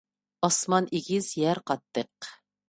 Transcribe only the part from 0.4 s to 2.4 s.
ئاسمان ئېگىز، يەر قاتتىق.